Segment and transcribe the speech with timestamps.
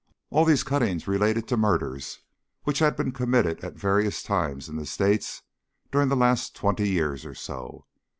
[0.31, 2.21] All these cuttings related to murders
[2.63, 5.43] which had been committed at various times in the States
[5.91, 7.85] during the last twenty years or so.